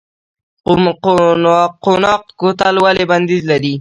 [1.83, 3.69] قوناق کوتل ولې بندیز لري؟